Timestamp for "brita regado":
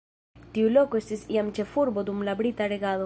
2.41-2.99